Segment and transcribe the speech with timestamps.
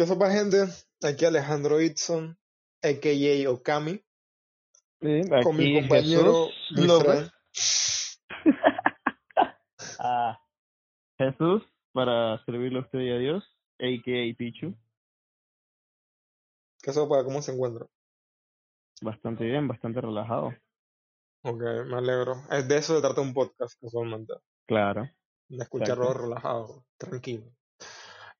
[0.00, 0.64] ¿Qué sopa, gente?
[1.02, 2.38] Aquí Alejandro Itson,
[2.82, 3.50] a.k.a.
[3.50, 4.02] Okami,
[5.02, 7.30] Sí, con mi aquí compañero Jesús López.
[9.98, 10.40] Ah,
[11.18, 13.44] Jesús, para servirle a usted y a Dios,
[13.78, 14.34] a.k.a.
[14.38, 14.74] Pichu.
[16.82, 17.22] ¿Qué sopa?
[17.22, 17.86] ¿Cómo se encuentra?
[19.02, 20.54] Bastante bien, bastante relajado.
[21.42, 22.42] Ok, me alegro.
[22.50, 24.32] Es de eso se trata un podcast, casualmente.
[24.66, 25.10] Claro.
[25.50, 26.22] De escucharlo Exacto.
[26.22, 27.52] relajado, tranquilo.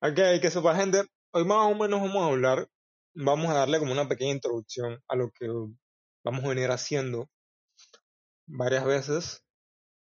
[0.01, 1.03] Ok, ¿qué sopa, gente?
[1.33, 2.69] Hoy más o menos vamos a hablar,
[3.13, 5.47] vamos a darle como una pequeña introducción a lo que
[6.25, 7.29] vamos a venir haciendo
[8.47, 9.41] varias veces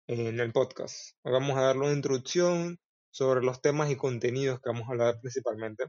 [0.08, 1.16] en el podcast.
[1.24, 2.80] Hoy vamos a darle una introducción
[3.12, 5.86] sobre los temas y contenidos que vamos a hablar principalmente.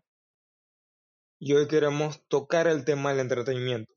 [1.40, 3.92] Y hoy queremos tocar el tema del entretenimiento.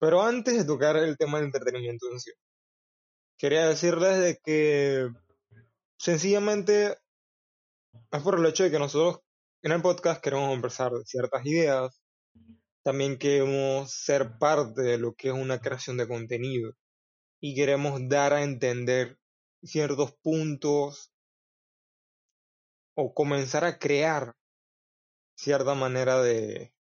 [0.00, 2.32] Pero antes de tocar el tema del entretenimiento en sí,
[3.36, 5.10] quería decirles de que
[5.98, 6.96] sencillamente
[8.10, 9.25] es por el hecho de que nosotros
[9.66, 12.00] en el podcast queremos conversar ciertas ideas,
[12.84, 16.70] también queremos ser parte de lo que es una creación de contenido
[17.40, 19.18] y queremos dar a entender
[19.64, 21.10] ciertos puntos
[22.94, 24.36] o comenzar a crear
[25.36, 26.72] cierta manera de,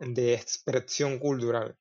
[0.00, 1.76] de expresión cultural.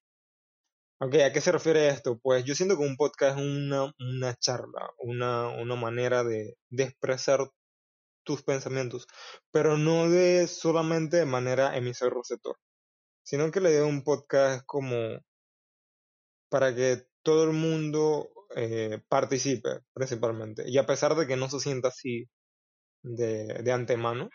[1.02, 2.20] Ok, ¿a qué se refiere esto?
[2.20, 6.84] Pues yo siento que un podcast es una, una charla, una, una manera de, de
[6.84, 7.50] expresar
[8.30, 9.08] tus pensamientos,
[9.52, 12.58] pero no de solamente de manera emisor-receptor,
[13.24, 15.20] sino que idea de un podcast como
[16.48, 20.70] para que todo el mundo eh, participe principalmente.
[20.70, 22.30] Y a pesar de que no se sienta así
[23.02, 24.30] de, de antemano,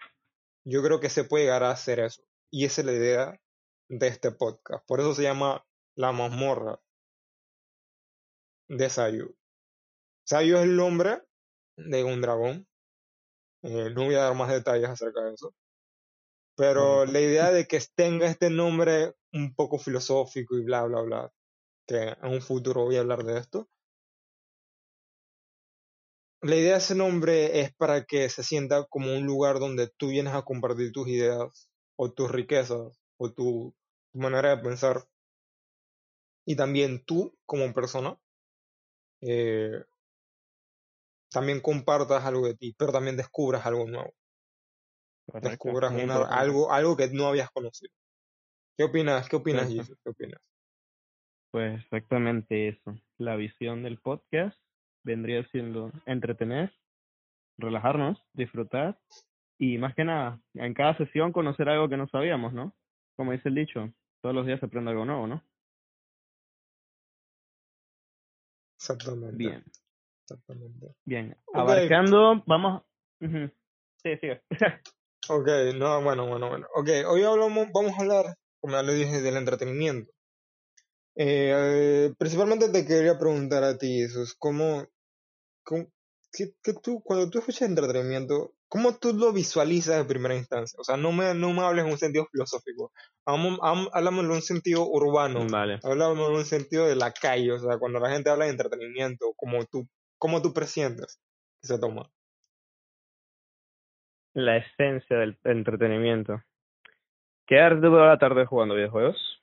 [0.65, 2.25] yo creo que se puede llegar a hacer eso.
[2.51, 3.41] Y esa es la idea
[3.89, 4.85] de este podcast.
[4.89, 6.81] Por eso se llama La mazmorra
[8.69, 9.37] de Sayu.
[10.27, 11.23] Sayu es el nombre
[11.77, 12.67] de un dragón.
[13.65, 15.55] Eh, no voy a dar más detalles acerca de eso.
[16.55, 21.33] Pero la idea de que tenga este nombre un poco filosófico y bla, bla, bla,
[21.87, 23.69] que en un futuro voy a hablar de esto.
[26.43, 30.09] La idea de ese nombre es para que se sienta como un lugar donde tú
[30.09, 33.75] vienes a compartir tus ideas o tus riquezas o tu,
[34.13, 35.09] tu manera de pensar.
[36.47, 38.19] Y también tú, como persona,
[39.23, 39.83] eh,
[41.35, 44.15] también compartas algo de ti, pero también descubras algo nuevo.
[45.27, 45.49] Correcto.
[45.51, 47.93] Descubras una, algo, algo que no habías conocido.
[48.79, 49.29] ¿Qué opinas?
[49.29, 49.69] ¿Qué opinas.
[49.69, 49.99] Jesus?
[50.03, 50.41] ¿Qué opinas?
[51.51, 52.95] Pues exactamente eso.
[53.19, 54.57] La visión del podcast
[55.03, 56.73] vendría siendo entretener,
[57.59, 59.01] relajarnos, disfrutar
[59.59, 62.77] y más que nada, en cada sesión conocer algo que no sabíamos, ¿no?
[63.17, 65.45] Como dice el dicho, todos los días se aprende algo nuevo, ¿no?
[68.77, 69.37] Exactamente.
[69.37, 69.65] Bien,
[70.29, 70.95] Exactamente.
[71.05, 71.37] bien.
[71.47, 71.57] Ok.
[71.59, 72.83] Abarcando, vamos.
[73.21, 74.43] Sí, sigue.
[75.31, 76.67] Ok, no, bueno, bueno, bueno.
[76.75, 80.13] Ok, hoy hablamos, vamos a hablar, como ya le dije, del entretenimiento.
[81.17, 84.87] Eh, principalmente te quería preguntar a ti, Jesús, ¿cómo,
[85.63, 85.87] cómo-
[86.31, 90.77] qué- qué tú, cuando tú escuchas entretenimiento, ¿cómo tú lo visualizas de primera instancia?
[90.79, 92.93] O sea, no me, no me hables en un sentido filosófico,
[93.25, 95.79] háblame en un sentido urbano, Vale.
[95.85, 99.33] háblame en un sentido de la calle, o sea, cuando la gente habla de entretenimiento,
[99.37, 99.89] ¿cómo tú,
[100.19, 101.21] cómo tú presientes
[101.61, 102.11] que se toma?
[104.35, 106.43] La esencia del entretenimiento.
[107.47, 109.43] Quedarte toda la tarde jugando videojuegos,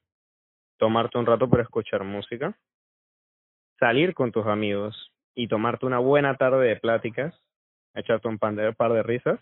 [0.78, 2.58] tomarte un rato para escuchar música,
[3.80, 7.36] salir con tus amigos y tomarte una buena tarde de pláticas,
[7.94, 9.40] echarte un pan de- par de risas,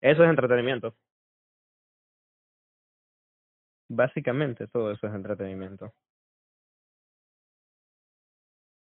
[0.00, 0.94] eso es entretenimiento.
[3.88, 5.92] Básicamente todo eso es entretenimiento.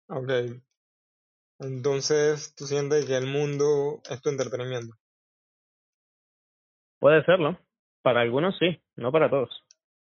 [0.07, 0.29] Ok,
[1.63, 4.95] entonces tú sientes que el mundo es tu entretenimiento.
[6.99, 7.59] Puede serlo.
[8.01, 9.49] Para algunos sí, no para todos.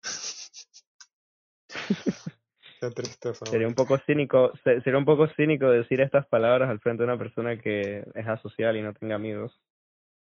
[2.80, 3.44] Qué tristeza.
[3.46, 7.08] Sería un poco cínico, se- sería un poco cínico decir estas palabras al frente de
[7.10, 9.52] una persona que es asocial y no tenga amigos.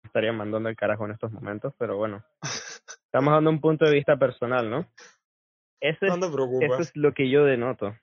[0.03, 2.23] Estaría mandando el carajo en estos momentos, pero bueno.
[3.05, 4.87] Estamos dando un punto de vista personal, ¿no?
[5.79, 6.07] Ese
[6.61, 7.95] eso es lo que yo denoto.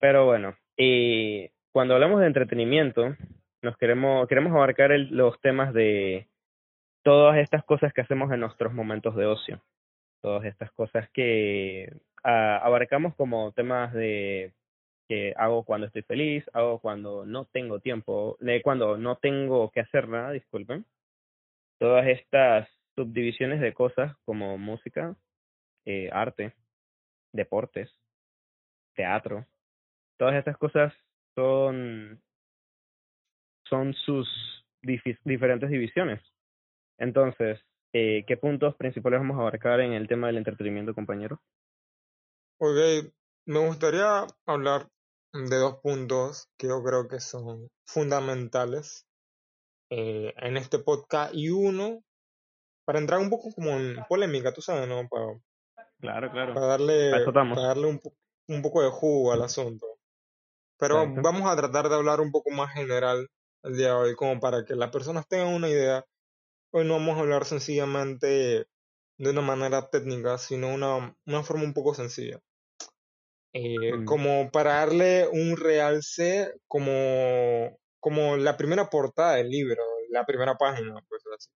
[0.00, 3.16] Pero bueno, y cuando hablamos de entretenimiento,
[3.62, 6.28] nos queremos, queremos abarcar el- los temas de
[7.02, 9.62] todas estas cosas que hacemos en nuestros momentos de ocio.
[10.22, 14.52] Todas estas cosas que ah, abarcamos como temas de
[15.08, 19.80] que hago cuando estoy feliz, hago cuando no tengo tiempo, de cuando no tengo que
[19.80, 20.84] hacer nada, disculpen.
[21.78, 25.16] Todas estas subdivisiones de cosas como música,
[25.86, 26.52] eh, arte,
[27.32, 27.90] deportes,
[28.94, 29.46] teatro,
[30.18, 30.92] todas estas cosas
[31.34, 32.22] son
[33.68, 34.28] son sus
[34.82, 36.20] diferentes divisiones.
[36.98, 37.60] Entonces,
[37.92, 41.40] eh, ¿qué puntos principales vamos a abarcar en el tema del entretenimiento, compañero?
[42.58, 43.12] Ok,
[43.46, 44.88] me gustaría hablar
[45.32, 49.06] de dos puntos que yo creo que son fundamentales
[49.90, 52.02] eh, en este podcast y uno
[52.84, 55.08] para entrar un poco como en polémica, tú sabes, ¿no?
[55.08, 55.26] Para,
[56.00, 56.54] Claro, claro.
[56.54, 58.00] para darle, Para darle un,
[58.48, 59.89] un poco de jugo al asunto.
[60.80, 61.22] Pero Exacto.
[61.22, 63.28] vamos a tratar de hablar un poco más general
[63.62, 66.04] el día de hoy, como para que las personas tengan una idea.
[66.72, 68.66] Hoy no vamos a hablar sencillamente
[69.18, 72.40] de una manera técnica, sino una, una forma un poco sencilla.
[73.52, 74.04] Eh, Mm.
[74.04, 76.92] como para darle un realce, como,
[78.00, 81.50] como la primera portada del libro, la primera página, pues así.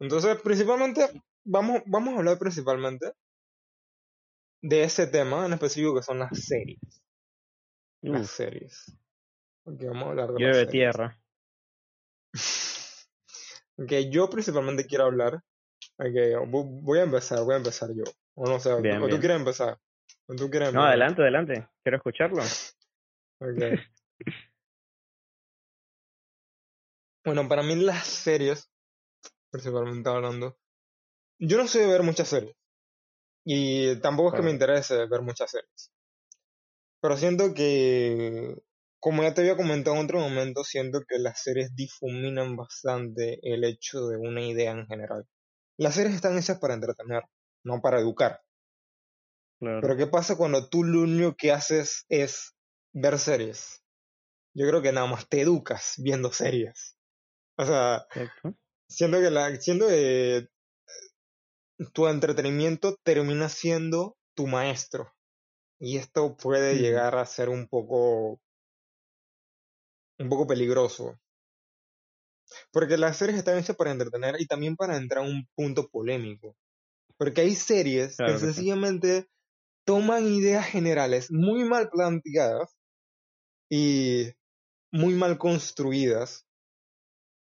[0.00, 1.08] Entonces, principalmente,
[1.44, 3.12] vamos, vamos a hablar principalmente
[4.62, 6.78] de ese tema en específico que son las series.
[8.24, 8.96] Las series.
[9.64, 11.20] Ok, vamos a hablar de llueve tierra.
[13.76, 15.36] Ok, yo principalmente quiero hablar.
[15.96, 16.14] Ok,
[16.50, 18.04] vo- voy a empezar, voy a empezar yo.
[18.34, 19.80] O no sé, o tú- Bien, quieres empezar.
[20.26, 20.88] O tú quieres No, empezar.
[20.88, 21.68] adelante, adelante.
[21.82, 22.42] Quiero escucharlo.
[23.40, 23.80] Ok.
[27.24, 28.70] Bueno, para mí las series,
[29.50, 30.58] principalmente hablando,
[31.38, 32.56] yo no soy de ver muchas series.
[33.44, 35.92] Y tampoco es que me interese ver muchas series.
[37.00, 38.54] Pero siento que,
[39.00, 43.64] como ya te había comentado en otro momento, siento que las series difuminan bastante el
[43.64, 45.26] hecho de una idea en general.
[45.78, 47.22] Las series están hechas para entretener,
[47.64, 48.42] no para educar.
[49.58, 49.96] Pero.
[49.96, 52.54] ¿qué pasa cuando tú lo único que haces es
[52.92, 53.82] ver series?
[54.54, 56.96] Yo creo que nada más te educas viendo series.
[57.56, 58.56] O sea, Exacto.
[58.88, 60.48] siento que la, siento que
[61.92, 65.12] tu entretenimiento termina siendo tu maestro.
[65.80, 68.40] Y esto puede llegar a ser un poco,
[70.20, 71.18] un poco peligroso.
[72.72, 76.56] Porque las series están hechas para entretener y también para entrar a un punto polémico.
[77.18, 78.62] Porque hay series que Claro que sí.
[78.62, 79.28] sencillamente
[79.86, 82.76] toman ideas generales muy mal planteadas
[83.70, 84.32] y
[84.92, 86.46] muy mal construidas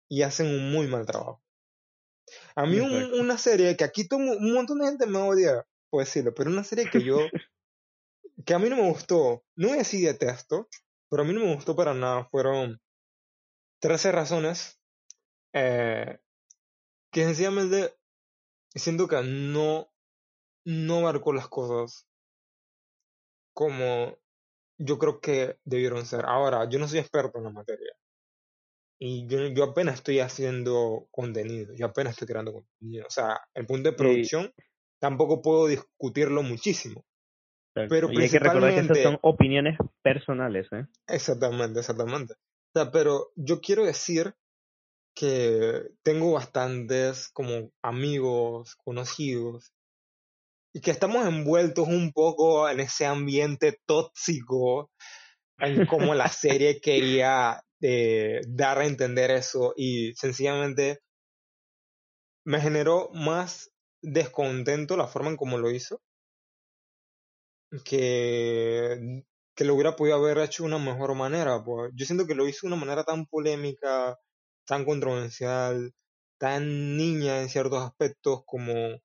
[0.09, 1.41] y hacen un muy mal trabajo.
[2.56, 6.03] A mí un- una serie que aquí tomo, un montón de gente me odia, puedo
[6.06, 7.33] decirlo, pero una serie que yo,
[8.48, 10.70] que a mí no me gustó, no voy a decir detesto,
[11.10, 12.80] pero a mí no me gustó para nada, fueron
[13.82, 14.80] 13 razones
[15.54, 16.18] eh,
[17.12, 17.94] que sencillamente
[18.74, 19.92] siento que no,
[20.66, 22.08] no marcó las cosas
[23.54, 24.18] como
[24.80, 26.26] yo creo que debieron ser.
[26.26, 27.92] Ahora, yo no soy experto en la materia.
[29.00, 33.08] Y yo, yo apenas estoy haciendo contenido, yo apenas estoy creando contenido.
[33.08, 34.54] O sea, el punto de producción
[35.00, 37.06] tampoco puedo discutirlo muchísimo.
[37.89, 40.85] Pero Y hay que recordar que estas son opiniones personales, ¿eh?
[41.07, 42.33] exactamente, exactamente.
[42.33, 44.33] O sea, pero yo quiero decir
[45.15, 49.74] que tengo bastantes como amigos, conocidos,
[50.74, 54.91] y que estamos envueltos un poco en ese ambiente tóxico,
[55.57, 61.00] en cómo la serie quería eh, dar a entender eso, y sencillamente
[62.45, 63.71] me generó más
[64.03, 66.00] descontento la forma en cómo lo hizo,
[67.84, 69.24] que,
[69.56, 71.64] que lo hubiera podido haber hecho de una mejor manera.
[71.64, 71.92] Pues.
[71.96, 74.18] Yo siento que lo hizo de una manera tan polémica,
[74.66, 75.94] tan controversial,
[76.38, 79.00] tan niña en ciertos aspectos como,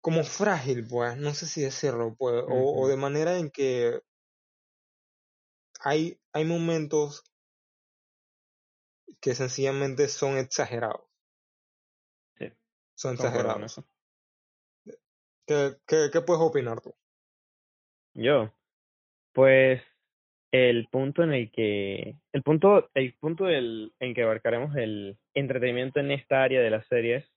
[0.00, 4.00] como frágil, pues, no sé si decirlo, pues, o, de manera en que
[5.80, 7.24] hay, hay momentos
[9.20, 11.02] que sencillamente son exagerados,
[12.38, 12.52] Sí,
[12.94, 13.80] son exagerados.
[15.46, 16.94] ¿Qué, qué, qué puedes opinar tú?
[18.14, 18.52] Yo,
[19.32, 19.82] pues
[20.52, 25.98] el punto en el que, el punto, el punto del, en que abarcaremos el entretenimiento
[26.00, 27.28] en esta área de las series,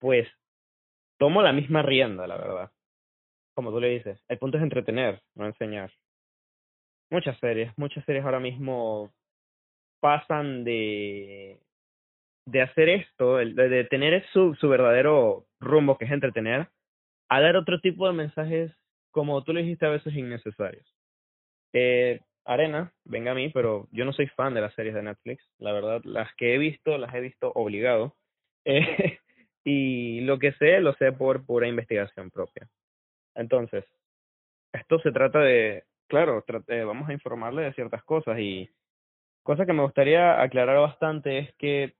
[0.00, 0.28] pues
[1.18, 2.72] tomo la misma rienda, la verdad.
[3.54, 5.92] Como tú le dices, el punto es entretener, no enseñar.
[7.10, 9.12] Muchas series, muchas series ahora mismo
[10.00, 11.60] pasan de,
[12.44, 16.68] de hacer esto, de, de tener su, su verdadero rumbo, que es entretener,
[17.28, 18.72] a dar otro tipo de mensajes,
[19.10, 20.86] como tú le dijiste, a veces innecesarios.
[21.72, 25.44] Eh, Arena, venga a mí, pero yo no soy fan de las series de Netflix,
[25.58, 28.14] la verdad, las que he visto, las he visto obligado.
[28.68, 29.20] Eh,
[29.62, 32.68] y lo que sé, lo sé por pura investigación propia.
[33.36, 33.84] Entonces,
[34.72, 38.68] esto se trata de, claro, eh, vamos a informarle de ciertas cosas y
[39.44, 41.94] cosa que me gustaría aclarar bastante es que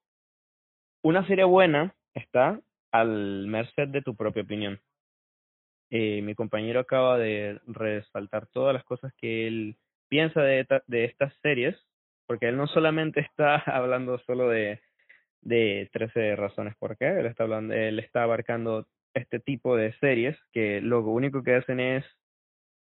[1.03, 4.81] una serie buena está al merced de tu propia opinión.
[5.91, 9.77] Eh, mi compañero acaba de resaltar todas las cosas que él
[10.09, 11.77] piensa de, esta- de estas series,
[12.27, 14.81] porque él no solamente está hablando solo de,
[15.43, 17.07] de 13 razones por qué.
[17.09, 21.81] Él está hablando, él está abarcando este tipo de series que lo único que hacen
[21.81, 22.05] es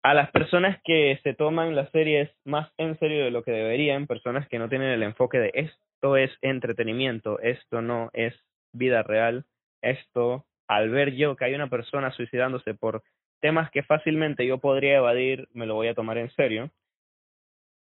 [0.03, 4.07] a las personas que se toman las series más en serio de lo que deberían,
[4.07, 8.33] personas que no tienen el enfoque de esto es entretenimiento, esto no es
[8.71, 9.45] vida real,
[9.81, 13.03] esto al ver yo que hay una persona suicidándose por
[13.39, 16.71] temas que fácilmente yo podría evadir, me lo voy a tomar en serio.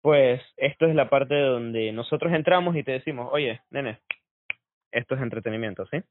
[0.02, 4.00] Pues esto es la parte donde nosotros entramos y te decimos, oye, nene,
[4.92, 6.04] esto es entretenimiento, ¿sí?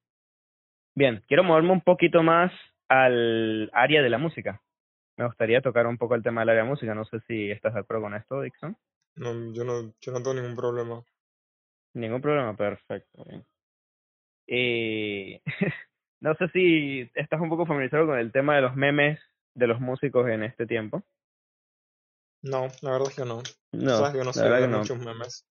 [0.97, 2.53] Bien, quiero moverme un poquito más
[2.89, 4.61] al área de la música.
[5.17, 6.95] Me gustaría tocar un poco el tema del área de música.
[6.95, 8.77] No sé si estás de acuerdo con esto, Dixon.
[9.17, 11.03] No, yo no, yo no tengo ningún problema.
[11.95, 13.25] Ningún problema, perfecto.
[13.25, 13.45] Bien.
[14.47, 15.41] Eh,
[16.25, 19.21] no sé si estás un poco familiarizado con el tema de los memes
[19.55, 21.03] de los músicos en este tiempo.
[22.43, 23.43] No, la verdad es que no.
[23.73, 24.79] No, Sabes que yo no sé no.
[24.79, 25.47] muchos memes.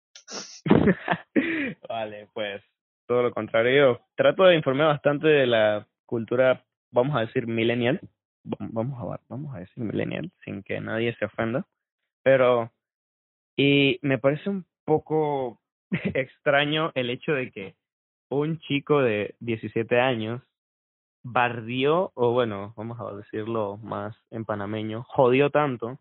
[1.89, 2.63] vale, pues
[3.05, 3.75] todo lo contrario.
[3.97, 7.99] Yo trato de informarme bastante de la cultura, vamos a decir, millennial.
[8.45, 11.65] Va- Vamos a ver, vamos a decir millennial, sin que nadie se ofenda.
[12.23, 12.71] Pero,
[13.57, 15.59] y me parece un poco
[16.15, 17.75] extraño el hecho de que
[18.29, 20.41] un chico de 17 años
[21.23, 25.99] bardió, o bueno, vamos a decirlo más en panameño, jodió tanto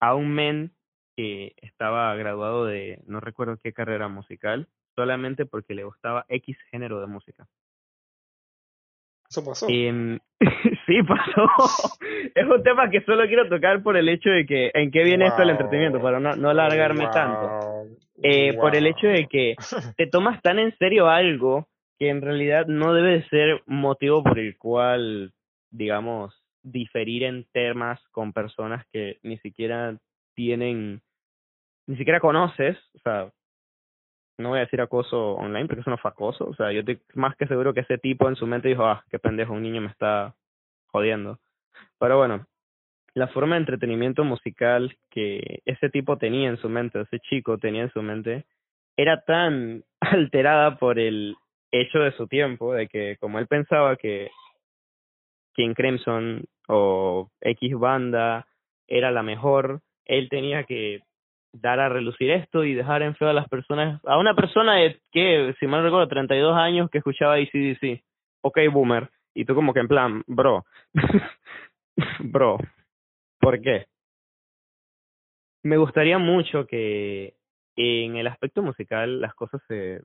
[0.00, 0.72] a un men
[1.16, 7.00] que estaba graduado de no recuerdo qué carrera musical, solamente porque le gustaba X género
[7.00, 7.46] de música.
[9.28, 9.66] Eso pasó.
[9.68, 10.18] Em,
[10.86, 11.48] sí, pasó.
[12.34, 15.26] es un tema que solo quiero tocar por el hecho de que en qué viene
[15.26, 15.50] esto Wow.
[15.50, 17.40] entretenimiento, para no, no alargarme tanto.
[17.46, 19.56] Wow, Eh, Por el hecho de que
[19.96, 21.66] te tomas tan en serio algo
[21.98, 25.32] que en realidad no debe de ser motivo por el cual,
[25.70, 29.96] digamos, diferir en temas con personas que ni siquiera
[30.34, 31.00] tienen,
[31.86, 33.32] ni siquiera conoces, o sea,
[34.38, 37.00] no voy a decir acoso online porque eso no fue acoso, o sea, yo estoy
[37.14, 39.80] más que seguro que ese tipo en su mente dijo, ah, qué pendejo, un niño
[39.80, 40.34] me está
[40.88, 41.38] jodiendo.
[41.98, 42.46] Pero bueno,
[43.14, 47.82] la forma de entretenimiento musical que ese tipo tenía en su mente, ese chico tenía
[47.82, 48.44] en su mente,
[48.96, 51.36] era tan alterada por el
[51.80, 54.30] hecho de su tiempo, de que como él pensaba que
[55.54, 58.46] King Crimson o X banda
[58.86, 61.00] era la mejor, él tenía que
[61.52, 65.00] dar a relucir esto y dejar en feo a las personas, a una persona de
[65.10, 68.02] que, si mal recuerdo, 32 años que escuchaba ACDC,
[68.42, 70.64] ok boomer, y tú como que en plan, bro,
[72.20, 72.58] bro,
[73.40, 73.86] ¿por qué?
[75.62, 77.34] Me gustaría mucho que
[77.76, 80.02] en el aspecto musical las cosas se,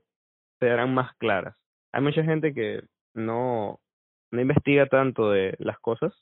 [0.58, 1.56] se harán más claras.
[1.92, 2.82] Hay mucha gente que
[3.14, 3.80] no,
[4.30, 6.14] no investiga tanto de las cosas,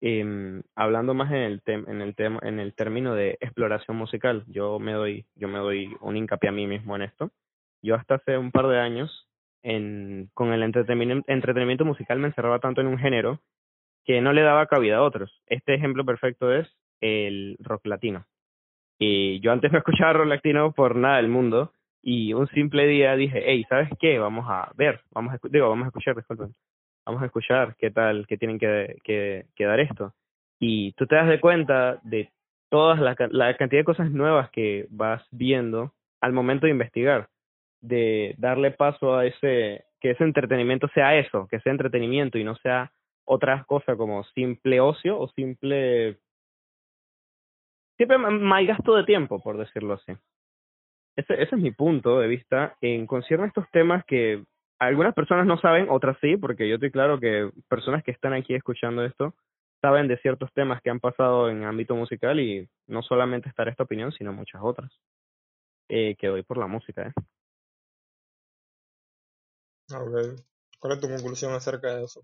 [0.00, 4.44] em, hablando más en el tem en el tema en el término de exploración musical.
[4.48, 7.30] Yo me doy yo me doy un hincapié a mí mismo en esto.
[7.82, 9.28] Yo hasta hace un par de años
[9.62, 13.40] en con el entretenimiento, entretenimiento musical me encerraba tanto en un género
[14.04, 15.42] que no le daba cabida a otros.
[15.46, 16.68] Este ejemplo perfecto es
[17.00, 18.26] el rock latino.
[18.98, 23.16] Y yo antes no escuchaba rock latino por nada del mundo y un simple día
[23.16, 24.18] dije, hey, ¿sabes qué?
[24.18, 26.54] Vamos a ver, vamos a, digo, vamos a escuchar, disculpen,
[27.06, 30.14] vamos a escuchar qué tal, qué tienen que, que, dar esto.
[30.60, 32.30] Y tú te das de cuenta de
[32.70, 37.28] todas la, la cantidad de cosas nuevas que vas viendo al momento de investigar,
[37.80, 42.56] de darle paso a ese, que ese entretenimiento sea eso, que sea entretenimiento y no
[42.56, 42.92] sea
[43.24, 46.18] otras cosas como simple ocio o simple
[47.96, 50.12] siempre ma- mal gasto de tiempo, por decirlo así.
[51.18, 54.44] Ese, ese es mi punto de vista en concierne a estos temas que
[54.78, 58.54] algunas personas no saben, otras sí, porque yo estoy claro que personas que están aquí
[58.54, 59.34] escuchando esto
[59.80, 63.82] saben de ciertos temas que han pasado en ámbito musical y no solamente estará esta
[63.82, 64.92] opinión, sino muchas otras.
[65.88, 67.12] Eh, que doy por la música, ¿eh?
[69.92, 70.40] Ok.
[70.78, 72.22] ¿Cuál es tu conclusión acerca de eso?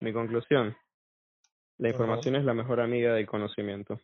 [0.00, 0.76] Mi conclusión.
[1.78, 3.98] La información es la mejor amiga del conocimiento.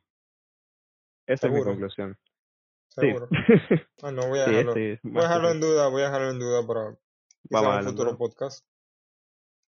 [1.26, 2.16] Esa es mi conclusión.
[2.94, 3.28] Seguro.
[3.28, 3.36] Sí.
[4.02, 4.74] Ah, no, voy a dejarlo.
[4.74, 6.96] sí, Voy a dejarlo en duda, voy a dejarlo en duda para
[7.50, 8.64] Vamos un futuro podcast.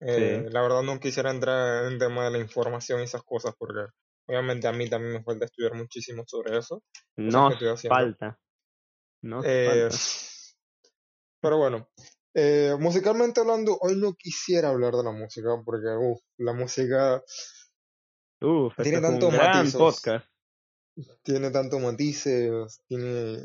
[0.00, 0.46] Eh.
[0.50, 3.86] La verdad no quisiera entrar en el tema de la información y esas cosas porque
[4.28, 6.82] obviamente a mí también me falta estudiar muchísimo sobre eso,
[7.74, 7.96] haciendo.
[7.96, 8.38] falta.
[9.22, 9.96] Nos Eh, falta.
[11.40, 11.88] pero bueno,
[12.34, 15.86] eh, musicalmente hablando, hoy no quisiera hablar de la música porque
[16.38, 17.22] la música
[18.42, 20.26] Uf, este tiene es un tantos matices, podcast.
[21.22, 23.44] Tiene tantos matices, tiene,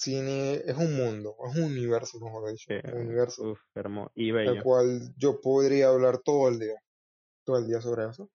[0.00, 4.30] tiene, es un mundo, es un universo, mejor dicho, Sí, un universo uf, hermoso y
[4.30, 6.80] el cual yo podría hablar todo el día,
[7.44, 8.30] todo el día sobre eso.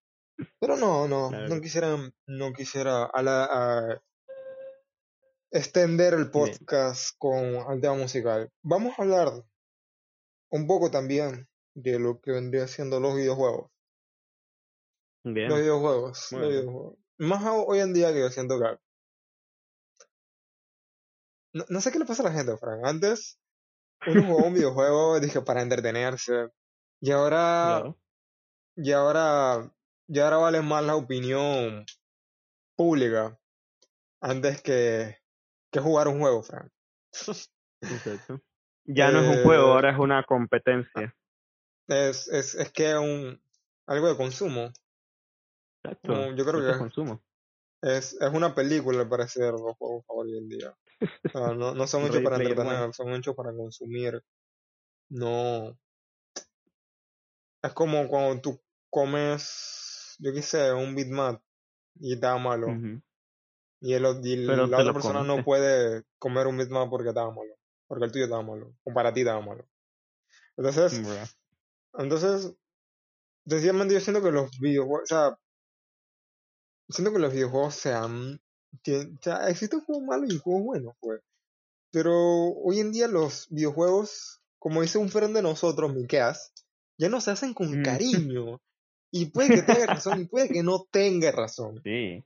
[0.60, 1.98] Pero no, no, Claro no quisiera,
[2.28, 4.02] no quisiera a la, a-
[5.52, 6.32] extender el Bien.
[6.32, 8.50] podcast con el tema musical.
[8.62, 9.44] Vamos a hablar
[10.52, 13.72] un poco también de lo que vendría siendo los videojuegos.
[15.24, 15.50] Bien.
[15.50, 16.98] Los videojuegos, los videojuegos.
[17.20, 18.78] Más ho- hoy en día que yo siento que...
[21.54, 22.82] No, no sé qué le pasa a la gente, Frank.
[22.86, 23.40] Antes
[24.08, 26.50] uno jugaba un videojuego, dije, para entretenerse.
[27.02, 27.98] Y ahora, Claro.
[28.76, 29.72] y ahora,
[30.08, 31.86] y ahora vale más la opinión
[32.76, 33.38] pública
[34.22, 35.18] antes que,
[35.72, 36.72] que jugar un juego, Frank.
[38.86, 41.16] Ya no es un juego, Eh, ahora es una competencia.
[41.88, 43.42] Es, es, es que es un,
[43.88, 44.72] algo de consumo.
[45.84, 46.14] Exacto.
[46.14, 47.24] Como yo creo es que consumo.
[47.82, 50.78] es, es una película, al parecer, los juegos hoy en día.
[51.34, 54.22] O sea, no, no son hechos para entretener, son hechos para consumir.
[55.10, 55.78] No.
[57.62, 61.42] Es como cuando tú comes, yo qué sé, un Big Mac
[62.00, 62.68] y está malo.
[63.82, 67.54] Y, el, y la otra persona no puede comer un Big Mac porque estaba malo.
[67.88, 68.74] Porque el tuyo estaba malo.
[68.84, 69.68] O para ti estaba malo.
[70.58, 72.04] Entonces, Bruh.
[72.04, 72.54] entonces,
[73.48, 75.40] sencillamente yo siento que los videojuegos, o sea,
[76.89, 78.41] siento que los videojuegos sean,
[78.84, 81.22] que, o sea, existen juegos malos y juegos buenos, pues.
[81.91, 86.53] Pero hoy en día los videojuegos, como dice un friend de nosotros, Miqueas,
[86.98, 87.84] ya no se hacen con Mm.
[88.38, 88.62] cariño.
[89.12, 91.81] Y puede que tenga razón y puede que no tenga razón.
[91.84, 92.24] Sí.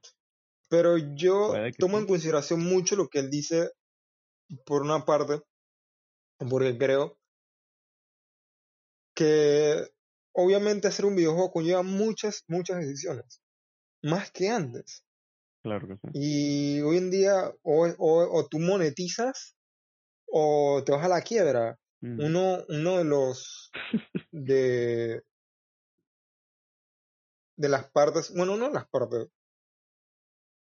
[0.69, 2.01] Pero yo tomo sí.
[2.01, 3.69] en consideración mucho lo que él dice,
[4.65, 5.41] por una parte,
[6.49, 7.17] porque creo
[9.15, 9.87] que
[10.33, 13.42] obviamente hacer un videojuego conlleva muchas, muchas decisiones,
[14.03, 15.03] más que antes.
[15.61, 16.09] Claro que sí.
[16.13, 19.55] Y hoy en día o, o, o tú monetizas
[20.27, 21.79] o te vas a la quiebra.
[22.01, 22.19] Mm.
[22.25, 23.71] Uno, uno de los
[24.31, 25.23] de,
[27.57, 29.27] de las partes, bueno, no de las partes,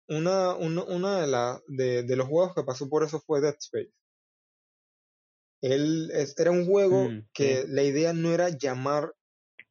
[0.09, 3.57] una, uno- una de, la, de, de los juegos que pasó por eso fue Dead
[3.59, 3.91] Space.
[5.63, 7.69] Él es- era un juego Mm, que sí.
[7.69, 9.15] la idea no era llamar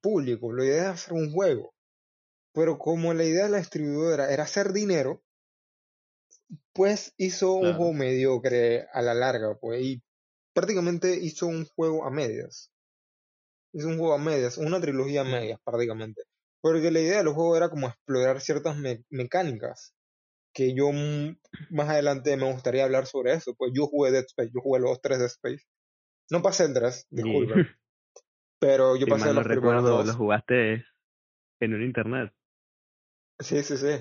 [0.02, 1.74] público, la idea era hacer un juego.
[2.54, 5.24] Pero como la idea de la distribuidora era hacer dinero,
[6.74, 10.02] pues hizo un juego mediocre a la larga, pues, y
[10.54, 12.72] prácticamente hizo un juego a medias.
[13.74, 16.24] Hizo un juego a medias, una trilogía a medias prácticamente.
[16.62, 19.94] Porque la idea del juego era como explorar ciertas me- mecánicas,
[20.54, 20.92] que yo
[21.70, 25.02] más adelante me gustaría hablar sobre eso, pues yo jugué Dead Space, yo jugué los
[25.02, 25.64] tres Dead Space.
[26.30, 27.68] No pasé el 3, Y- disculpe,
[28.60, 30.08] pero yo si pasé mal no los primeros recuerdo, dos.
[30.08, 30.86] lo jugaste
[31.62, 32.34] en un internet.
[33.42, 33.98] Sí, sí, sí.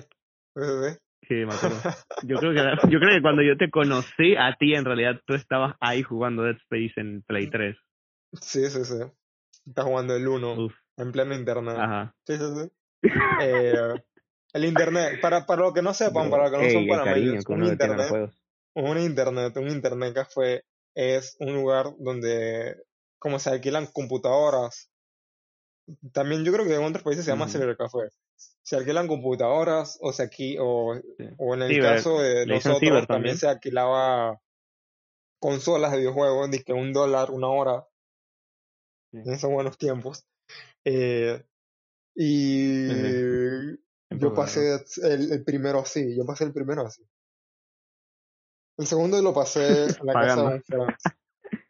[0.55, 1.77] Sí, sí, me acuerdo.
[2.23, 5.33] Yo creo que yo creo que cuando yo te conocí a ti en realidad tú
[5.33, 7.77] estabas ahí jugando Dead Space en Play 3.
[8.41, 8.99] Sí, sí, sí.
[9.65, 11.75] Está jugando el 1 Uf, en pleno internet.
[11.77, 12.15] ajá.
[12.25, 12.71] Sí, sí, sí.
[13.39, 13.95] Eh,
[14.53, 17.45] el internet, para, para los que no sepan, para los que no Ey, son panameños,
[17.47, 18.31] un internet,
[18.73, 22.75] un internet, un internet café es un lugar donde
[23.17, 24.91] como se alquilan computadoras.
[26.11, 27.53] También yo creo que en otros países se llama Ujú.
[27.53, 28.09] cybercafé.
[28.63, 31.25] Se alquilan computadoras o se aquí o, Sí.
[31.37, 33.37] o en el Ciber, caso de nosotros también también.
[33.37, 34.39] se alquilaba
[35.39, 37.87] consolas de videojuegos, de que un dólar, una hora,
[39.11, 39.17] Sí.
[39.17, 40.25] en esos buenos tiempos.
[40.85, 41.43] Eh,
[42.15, 42.87] y
[44.11, 47.03] yo pasé el, el primero así, yo pasé el primero así.
[48.77, 50.45] El segundo lo pasé en la casa de Pagando.
[50.55, 50.95] un friend.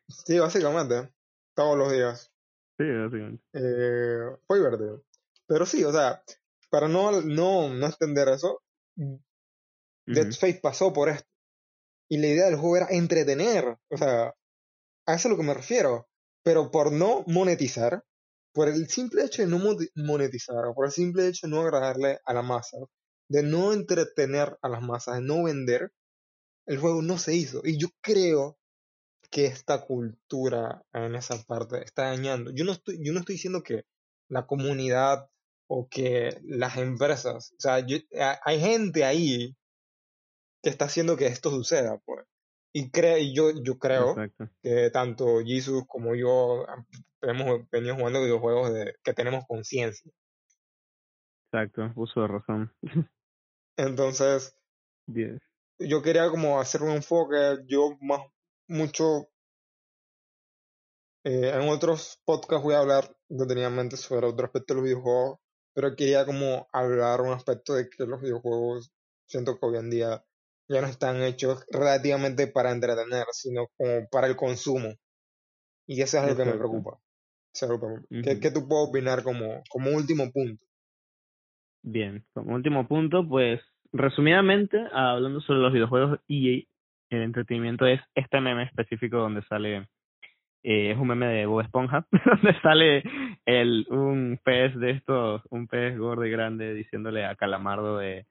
[0.10, 1.14] Sí, básicamente,
[1.56, 2.32] todos los días.
[2.78, 3.44] Sí, básicamente.
[3.54, 5.04] Eh, fue divertido.
[5.48, 6.24] Pero sí, o sea,
[6.72, 8.62] para no, no, no extender eso,
[10.06, 10.30] Dead Ujú.
[10.30, 11.28] Space pasó por esto.
[12.10, 13.78] Y la idea del juego era entretener.
[13.90, 14.28] O sea,
[15.08, 16.10] a eso es a lo que me refiero.
[16.44, 18.04] Pero por no monetizar,
[18.54, 21.62] por el simple hecho de no mo- monetizar, o por el simple hecho de no
[21.62, 22.78] agradarle a la masa,
[23.30, 25.92] de no entretener a las masas, de no vender,
[26.68, 27.62] el juego no se hizo.
[27.66, 28.58] Y yo creo
[29.32, 32.52] que esta cultura en esa parte está dañando.
[32.54, 33.84] Yo no estoy, yo no estoy diciendo que
[34.30, 35.30] la comunidad
[35.74, 37.98] o que las empresas, o sea, yo-
[38.44, 39.56] hay gente ahí
[40.62, 42.26] que está haciendo que esto suceda, pues.
[42.74, 44.16] Y cre yo, yo creo
[44.62, 46.66] que tanto Jesus como yo
[47.22, 50.12] hemos venido jugando videojuegos de que tenemos conciencia.
[51.46, 51.92] Exacto.
[51.96, 52.74] Uso de razón.
[53.78, 54.54] Entonces,
[55.80, 58.22] yo quería como hacer un enfoque, yo más
[58.68, 59.30] mucho
[61.24, 65.40] eh, en otros podcasts voy a hablar detenidamente sobre otro aspecto de los videojuegos,
[65.74, 68.92] pero quería como hablar un aspecto de que los videojuegos
[69.28, 70.24] siento que hoy en día
[70.70, 74.96] ya no están hechos relativamente para entretener, sino como para el consumo.
[75.88, 77.00] Y eso es algo que me preocupa.
[77.54, 78.40] Es algo que me- ¿Qué, Ujú.
[78.42, 80.64] qué tú puedes opinar como, como último punto?
[81.84, 88.40] Bien, como último punto, pues resumidamente, hablando sobre los videojuegos EA, el entretenimiento es este
[88.40, 89.90] meme específico donde sale
[90.64, 93.04] eh, es un meme de Bob Esponja, donde sale
[93.46, 98.26] el, un pez de estos, un pez gordo y grande diciéndole a Calamardo de...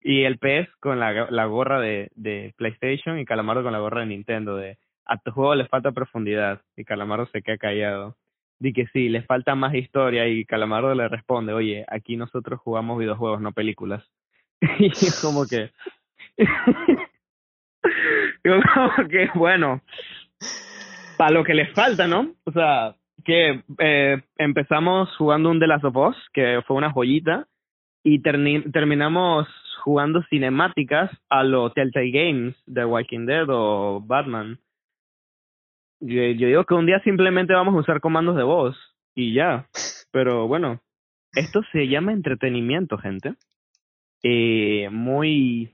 [0.00, 4.00] Y el pez con la, la gorra de, de PlayStation y Calamardo con la gorra
[4.00, 4.78] de Nintendo de...
[5.06, 8.16] A tu juego le falta profundidad y Calamardo se queda callado.
[8.58, 12.98] Di que sí, le falta más historia y Calamardo le responde, oye, aquí nosotros jugamos
[12.98, 14.08] videojuegos, no películas.
[14.78, 15.70] y es como que...
[18.42, 19.82] como que, bueno,
[21.16, 22.34] para lo que les falta, ¿no?
[22.44, 27.46] O sea, que eh, empezamos jugando un The Last of Us, que fue una joyita,
[28.02, 29.48] y terminamos
[29.82, 34.58] jugando cinemáticas a los Telltale Games de Walking Dead o Batman.
[36.00, 38.76] Yo, digo que un día simplemente vamos a usar comandos de voz
[39.14, 39.66] y ya.
[40.12, 40.80] Pero bueno,
[41.32, 43.34] esto se llama entretenimiento, gente.
[44.22, 45.70] Eh, muy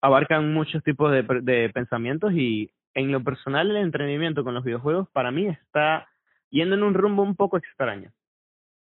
[0.00, 5.08] abarcan muchos tipos de, de pensamientos y en lo personal el entrenamiento con los videojuegos
[5.10, 6.08] para mí está
[6.50, 8.12] yendo en un rumbo un poco extraño.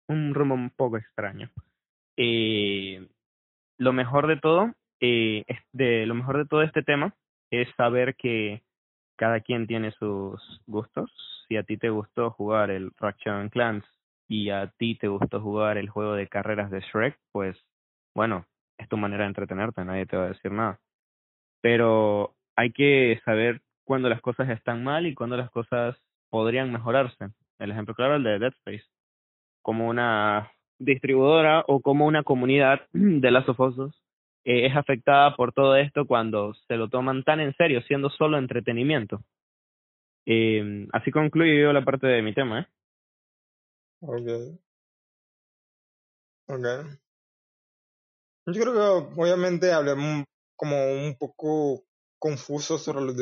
[0.08, 1.50] Un rumbo un poco extraño.
[2.16, 3.06] Eh,
[3.76, 7.14] lo mejor de todo, eh, de, lo mejor de todo este tema
[7.50, 8.62] es saber que
[9.16, 11.10] cada quien tiene sus gustos.
[11.48, 13.84] Si a ti te gustó jugar el Ratchet Clans
[14.28, 17.56] y a ti te gustó jugar el juego de carreras de Shrek, pues
[18.14, 18.46] bueno,
[18.78, 20.80] es tu manera de entretenerte, nadie te va a decir nada.
[21.60, 25.96] Pero hay que saber cuando las cosas están mal y cuando las cosas
[26.28, 27.30] podrían mejorarse.
[27.58, 28.84] El ejemplo claro es el de Dead Space.
[29.62, 33.58] Como una distribuidora o como una comunidad de las of
[34.44, 38.36] eh, es afectada por todo esto cuando se lo toman tan en serio, siendo solo
[38.36, 39.22] entretenimiento.
[40.26, 42.60] Eh, así concluyo la parte de mi tema.
[42.60, 42.66] ¿eh?
[44.02, 44.58] Ok.
[46.48, 46.66] Ok.
[48.48, 50.24] Yo creo que obviamente hablemos
[50.56, 51.87] como un poco
[52.18, 53.16] confuso sobre los,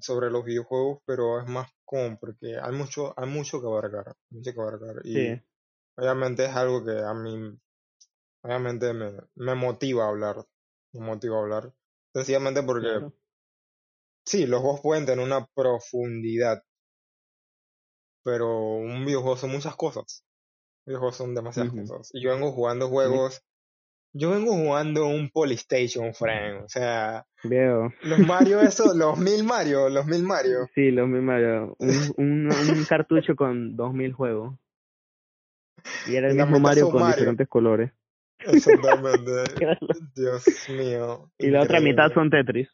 [0.00, 4.52] sobre los videojuegos, pero es más como porque hay mucho, hay mucho que abarcar, mucho
[4.52, 4.96] que abarcar.
[5.04, 5.40] Y
[5.96, 7.58] obviamente es algo que a mí,
[8.42, 10.44] obviamente me, me motiva a hablar,
[10.92, 11.72] me motiva a hablar.
[12.12, 13.12] Sencillamente porque,
[14.24, 16.62] sí, los juegos pueden tener una profundidad,
[18.24, 20.24] pero un videojuego son muchas cosas.
[20.86, 22.10] Videojuegos son demasiadas cosas.
[22.12, 23.44] Y yo vengo jugando juegos
[24.12, 26.64] yo vengo jugando un Polystation, Frank.
[26.64, 27.26] O sea.
[27.42, 27.92] Veo.
[28.02, 30.68] Los Mario, eso, los mil Mario, los mil Mario.
[30.74, 31.74] Sí, los mil Mario.
[31.78, 34.54] Un, un, cartucho con dos mil juegos.
[36.06, 37.92] Y era el mismo Mario con diferentes colores.
[38.40, 39.30] Exactamente.
[40.14, 41.30] Dios mío.
[41.38, 42.68] Y la otra mitad son Tetris.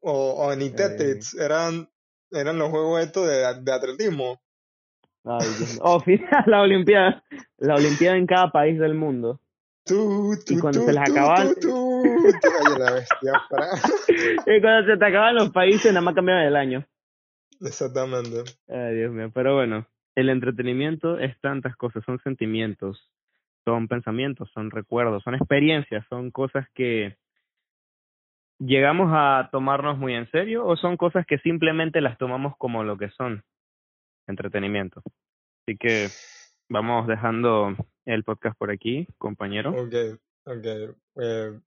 [0.00, 1.88] O, o ni Tetris, eran,
[2.30, 4.40] eran los juegos estos de, de atletismo.
[5.24, 5.78] Ay, Dios.
[5.82, 6.02] Oh,
[6.46, 7.22] la Olimpiada.
[7.58, 9.40] La Olimpiada en cada país del mundo.
[9.84, 11.02] Tú, tú, y cuando tú, se les
[12.78, 13.32] la bestia,
[14.46, 16.86] y cuando se te acaban los países, nada más cambiaban el año.
[17.60, 18.44] Exactamente.
[18.68, 19.30] Ay, Dios mío.
[19.32, 23.10] Pero bueno, el entretenimiento es tantas cosas, son sentimientos,
[23.64, 27.16] son pensamientos, son recuerdos, son experiencias, son cosas que
[28.58, 32.96] llegamos a tomarnos muy en serio o son cosas que simplemente las tomamos como lo
[32.96, 33.44] que son,
[34.26, 35.02] entretenimiento.
[35.66, 36.08] Así que
[36.68, 39.70] vamos dejando el podcast por aquí, compañero.
[39.70, 40.66] Ok, ok.
[41.16, 41.60] Eh,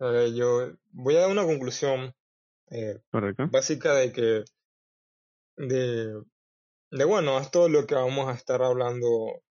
[0.00, 2.14] yo voy a dar una conclusión
[2.70, 3.00] eh,
[3.50, 4.44] básica de que,
[5.56, 6.22] de,
[6.90, 9.42] de, bueno, es lo que vamos a estar hablando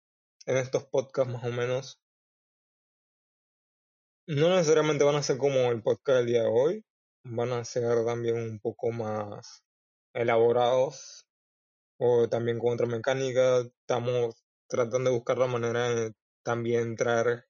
[0.46, 2.00] en estos podcasts más o menos.
[4.26, 6.86] No necesariamente van a ser como el podcast del día de hoy,
[7.24, 9.64] van a ser también un poco más
[10.14, 11.28] elaborados
[12.00, 13.60] o también con otra mecánica.
[13.82, 17.49] Estamos tratando de buscar la manera de también traer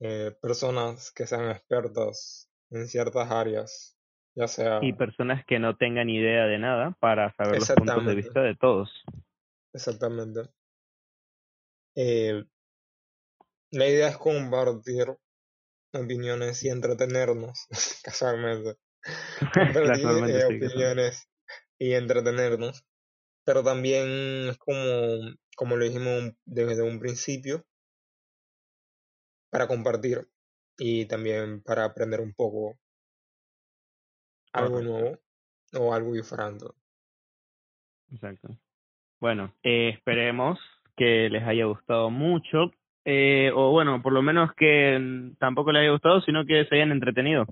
[0.00, 3.96] eh, personas que sean expertas en ciertas áreas,
[4.34, 4.80] ya sea...
[4.82, 8.56] Y personas que no tengan idea de nada para saber los puntos de vista de
[8.56, 8.90] todos.
[9.72, 10.42] Exactamente.
[11.94, 12.44] Eh,
[13.70, 15.16] la idea es compartir
[15.92, 17.66] opiniones y entretenernos,
[18.02, 18.76] casualmente.
[19.54, 21.28] Compartir eh, opiniones
[21.78, 22.84] y entretenernos.
[23.44, 24.82] Pero también es como
[25.56, 27.64] como lo dijimos desde un principio,
[29.50, 30.26] para compartir
[30.78, 32.78] y también para aprender un poco
[34.52, 35.18] algo nuevo
[35.74, 36.66] o algo diferente.
[38.12, 38.48] Exacto.
[39.20, 40.58] Bueno, eh, esperemos
[40.96, 42.72] que les haya gustado mucho,
[43.04, 46.92] eh, o bueno, por lo menos que tampoco les haya gustado, sino que se hayan
[46.92, 47.46] entretenido.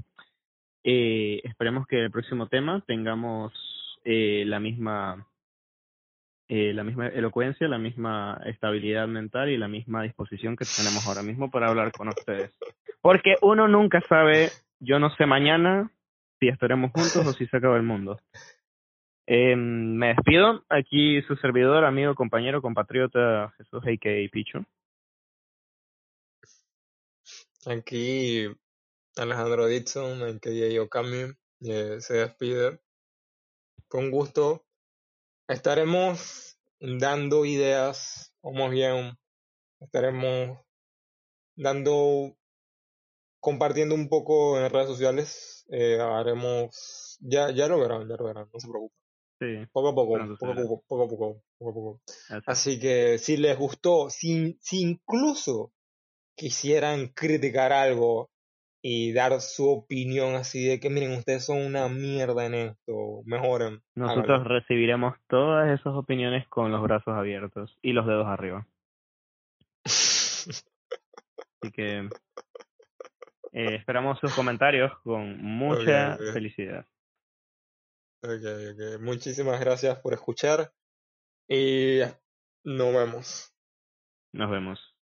[0.82, 3.52] Eh, esperemos que el próximo tema tengamos
[4.04, 5.26] eh, la misma
[6.48, 11.22] eh, la misma elocuencia, la misma estabilidad mental y la misma disposición que tenemos ahora
[11.22, 12.52] mismo para hablar con ustedes.
[13.00, 15.90] Porque uno nunca sabe, yo no sé mañana
[16.38, 18.18] si estaremos juntos o si se acaba el mundo.
[19.26, 20.64] Eh, me despido.
[20.68, 24.28] Aquí su servidor, amigo, compañero, compatriota Jesús A.K.A.
[24.30, 24.64] Pichu.
[27.66, 28.46] Aquí
[29.16, 30.82] Alejandro Dixon, A.K.A.
[30.82, 32.80] Okami, eh, se despide.
[33.88, 34.64] Con gusto.
[35.48, 39.18] Estaremos dando ideas, o más bien,
[39.80, 40.58] estaremos
[41.54, 42.36] dando,
[43.40, 45.66] compartiendo un poco en redes sociales.
[45.70, 48.98] Eh, haremos, ya, ya lo verán, ya lo verán, no se preocupen.
[49.40, 52.00] Sí, Poco a poco, poco a poco, poco a poco, poco a poco.
[52.28, 52.44] Así.
[52.46, 55.72] Así que si les gustó, si, si incluso
[56.36, 58.30] quisieran criticar algo
[58.86, 63.82] y dar su opinión así de que miren, ustedes son una mierda en esto, mejoren.
[63.94, 64.48] Nosotros háganlo.
[64.60, 68.66] recibiremos todas esas opiniones con los brazos abiertos y los dedos arriba.
[69.86, 72.10] Así que
[73.52, 76.32] eh, esperamos sus comentarios con mucha Ok, ok.
[76.34, 76.86] felicidad.
[78.22, 79.00] Ok, ok.
[79.00, 80.74] Muchísimas gracias por escuchar
[81.48, 82.00] y
[82.64, 83.50] nos vemos.
[84.32, 84.92] Nos vemos.